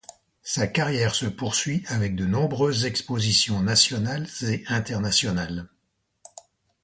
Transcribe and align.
Sa 0.41 0.65
carrière 0.65 1.13
se 1.13 1.27
poursuit 1.27 1.83
avec 1.85 2.15
de 2.15 2.25
nombreuses 2.25 2.85
expositions 2.85 3.61
nationales 3.61 4.27
et 4.41 4.63
internationales. 4.65 5.69